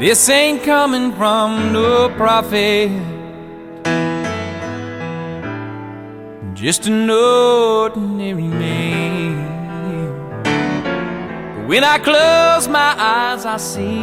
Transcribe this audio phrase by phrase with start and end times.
[0.00, 2.88] This ain't coming from no prophet.
[6.54, 9.36] Just an ordinary man.
[11.68, 14.00] When I close my eyes, I see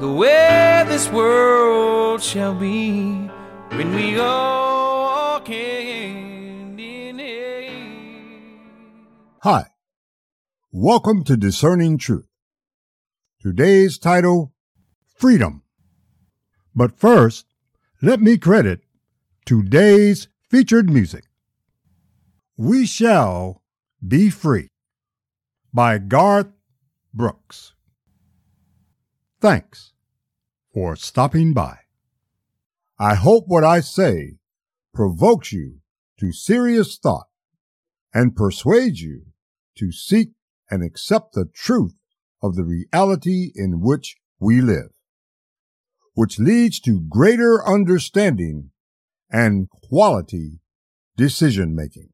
[0.00, 3.30] the way this world shall be
[3.76, 9.06] when we all hand in hand.
[9.44, 9.66] Hi.
[10.72, 12.26] Welcome to Discerning Truth.
[13.40, 14.53] Today's title,
[15.14, 15.62] Freedom.
[16.74, 17.46] But first,
[18.02, 18.80] let me credit
[19.46, 21.24] today's featured music.
[22.56, 23.62] We Shall
[24.06, 24.68] Be Free
[25.72, 26.52] by Garth
[27.12, 27.74] Brooks.
[29.40, 29.92] Thanks
[30.72, 31.78] for stopping by.
[32.98, 34.38] I hope what I say
[34.92, 35.80] provokes you
[36.18, 37.28] to serious thought
[38.12, 39.26] and persuades you
[39.76, 40.30] to seek
[40.70, 41.94] and accept the truth
[42.42, 44.93] of the reality in which we live,
[46.14, 48.70] which leads to greater understanding
[49.30, 50.60] and quality
[51.16, 52.08] decision making.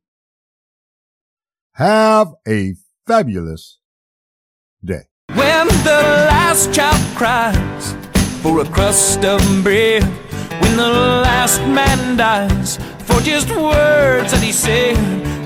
[1.74, 2.74] Have a
[3.06, 3.78] fabulous
[4.84, 5.05] day.
[5.28, 7.94] When the last child cries
[8.42, 10.02] for a crust of bread,
[10.61, 14.96] when the last man dies for just words that he said,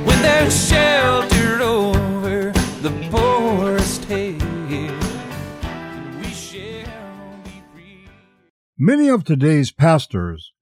[0.07, 3.24] when there's shelter over the poorest
[8.87, 10.53] Many of today's pastors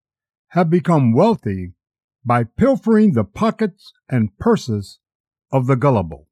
[0.51, 1.73] have become wealthy
[2.25, 5.01] by pilfering the pockets and purses
[5.51, 6.28] of the gullible.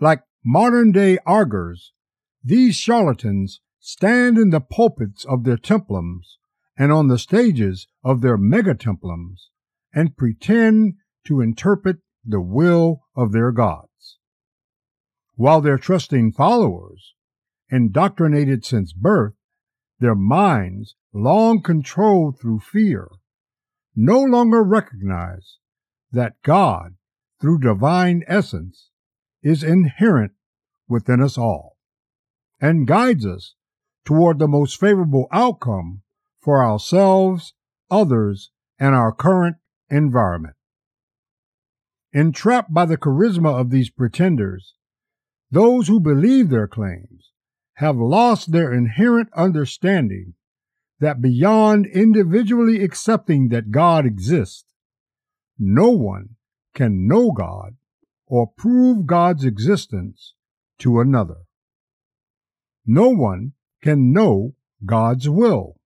[0.00, 1.92] Like modern day augurs,
[2.42, 6.38] these charlatans stand in the pulpits of their templums
[6.74, 9.48] and on the stages of their megatemplums
[9.92, 10.94] and pretend
[11.26, 14.16] to interpret the will of their gods.
[15.34, 17.12] While their trusting followers,
[17.68, 19.34] indoctrinated since birth,
[20.04, 23.08] their minds long controlled through fear,
[23.96, 25.56] no longer recognize
[26.12, 26.96] that God,
[27.40, 28.90] through divine essence,
[29.42, 30.32] is inherent
[30.86, 31.78] within us all
[32.60, 33.54] and guides us
[34.04, 36.02] toward the most favorable outcome
[36.38, 37.54] for ourselves,
[37.90, 39.56] others, and our current
[39.88, 40.54] environment.
[42.12, 44.74] Entrapped by the charisma of these pretenders,
[45.50, 47.32] those who believe their claims
[47.74, 50.34] have lost their inherent understanding
[51.00, 54.64] that beyond individually accepting that God exists,
[55.58, 56.36] no one
[56.74, 57.76] can know God
[58.26, 60.34] or prove God's existence
[60.78, 61.42] to another.
[62.86, 63.52] No one
[63.82, 65.76] can know God's will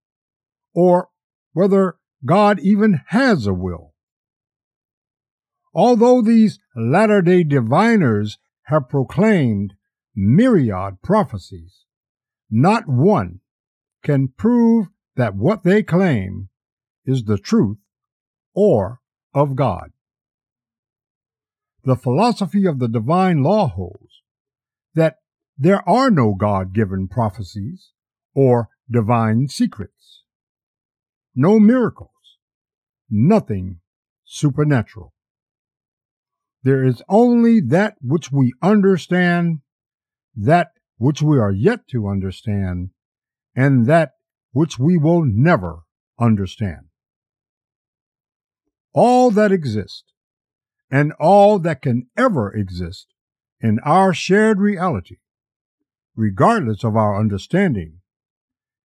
[0.75, 1.09] or
[1.53, 3.95] whether God even has a will.
[5.75, 9.75] Although these latter day diviners have proclaimed
[10.21, 11.85] myriad prophecies,
[12.51, 13.41] not one
[14.03, 16.49] can prove that what they claim
[17.05, 17.79] is the truth
[18.53, 19.01] or
[19.33, 19.93] of God.
[21.85, 24.23] The philosophy of the divine law holds
[24.95, 25.19] that
[25.57, 27.93] there are no God given prophecies
[28.35, 30.25] or divine secrets,
[31.35, 32.11] no miracles,
[33.09, 33.79] nothing
[34.25, 35.15] supernatural.
[36.65, 39.61] There is only that which we understand,
[40.39, 42.91] that which we are yet to understand,
[43.55, 44.13] and that
[44.53, 45.81] which we will never
[46.19, 46.87] understand.
[48.93, 50.13] All that exists
[50.91, 53.09] and all that can ever exist
[53.61, 55.19] in our shared reality,
[56.17, 58.01] regardless of our understanding,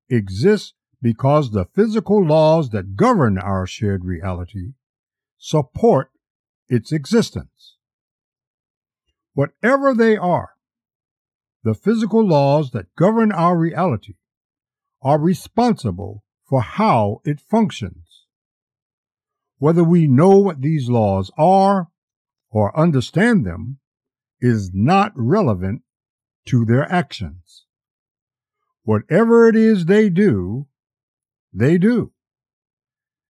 [0.09, 4.73] exists because the physical laws that govern our shared reality
[5.37, 6.09] support
[6.67, 7.77] its existence.
[9.33, 10.52] Whatever they are,
[11.63, 14.15] the physical laws that govern our reality
[15.01, 18.25] are responsible for how it functions.
[19.57, 21.87] Whether we know what these laws are
[22.49, 23.79] or understand them
[24.41, 25.83] is not relevant
[26.47, 27.65] to their actions.
[28.83, 30.67] Whatever it is they do,
[31.53, 32.11] they do.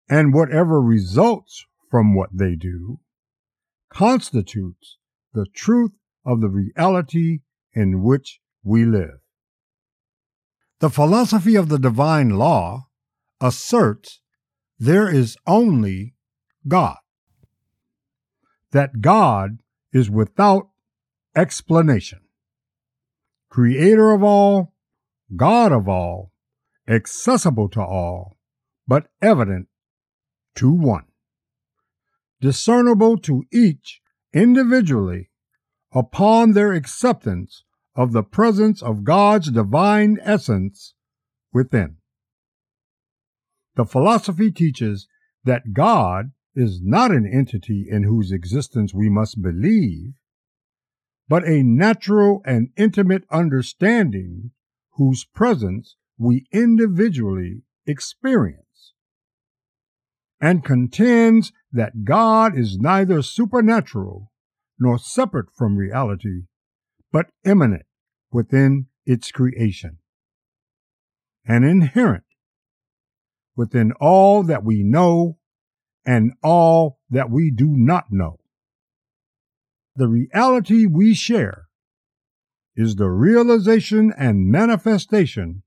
[0.09, 2.99] And whatever results from what they do
[3.91, 4.97] constitutes
[5.33, 5.91] the truth
[6.25, 7.39] of the reality
[7.73, 9.19] in which we live.
[10.79, 12.87] The philosophy of the divine law
[13.39, 14.19] asserts
[14.79, 16.15] there is only
[16.67, 16.97] God,
[18.71, 19.59] that God
[19.91, 20.69] is without
[21.35, 22.21] explanation,
[23.49, 24.73] creator of all,
[25.35, 26.31] God of all,
[26.87, 28.37] accessible to all,
[28.87, 29.67] but evident
[30.55, 31.05] to one,
[32.41, 34.01] discernible to each
[34.33, 35.29] individually
[35.93, 37.63] upon their acceptance
[37.95, 40.93] of the presence of God's divine essence
[41.51, 41.97] within.
[43.75, 45.07] The philosophy teaches
[45.43, 50.13] that God is not an entity in whose existence we must believe,
[51.27, 54.51] but a natural and intimate understanding
[54.93, 58.93] whose presence we individually experience,
[60.39, 64.31] and contends that God is neither supernatural
[64.79, 66.43] nor separate from reality,
[67.11, 67.85] but immanent
[68.31, 69.97] within its creation,
[71.45, 72.23] and inherent
[73.55, 75.37] within all that we know
[76.05, 78.39] and all that we do not know.
[79.95, 81.67] The reality we share
[82.75, 85.61] is the realization and manifestation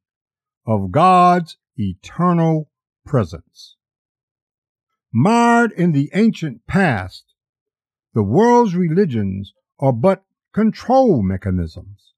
[0.67, 2.69] of God's eternal
[3.05, 3.77] presence.
[5.13, 7.36] Marred in the ancient past,
[8.17, 10.25] the world's religions are but
[10.55, 12.15] control mechanisms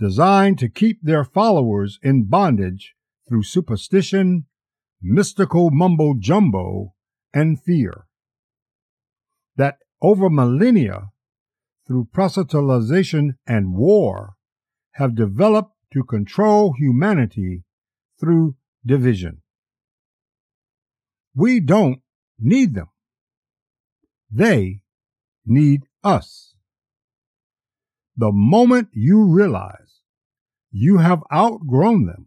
[0.00, 2.94] designed to keep their followers in bondage
[3.28, 4.46] through superstition,
[5.02, 6.94] mystical mumbo jumbo,
[7.34, 8.06] and fear.
[9.56, 11.10] That over millennia,
[11.86, 14.36] through proselytization and war,
[14.92, 17.64] have developed to control humanity
[18.18, 18.56] through
[18.86, 19.42] division.
[21.34, 22.00] We don't
[22.38, 22.88] need them.
[24.30, 24.80] They
[25.46, 26.54] need us.
[28.16, 30.00] The moment you realize
[30.70, 32.26] you have outgrown them,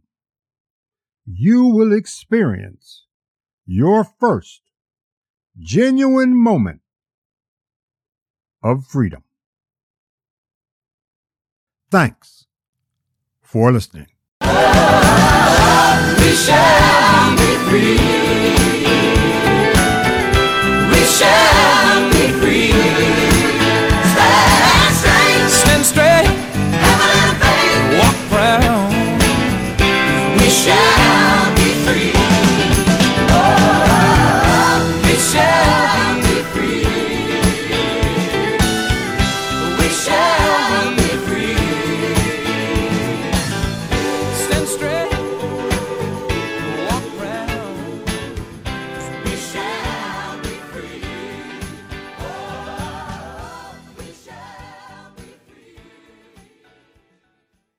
[1.25, 3.05] you will experience
[3.65, 4.61] your first
[5.59, 6.81] genuine moment
[8.63, 9.23] of freedom.
[11.89, 12.45] Thanks
[13.41, 14.07] for listening.
[30.67, 32.26] shall be free.